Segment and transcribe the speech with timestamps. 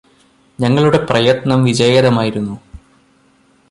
[0.59, 2.55] ഞങ്ങളുടെ പ്രയത്നം വിജയകരമായിരുന്നു